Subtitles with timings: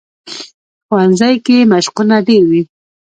[0.85, 2.61] ښوونځی کې مشقونه ډېر وي